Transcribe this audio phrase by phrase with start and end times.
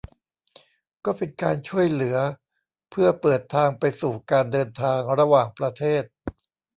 [1.05, 2.17] ก็เป็นการช่วยเหลือ
[2.89, 6.03] เพื่อเปิดทางไปสู่การเดินทางระหว่างประเทศ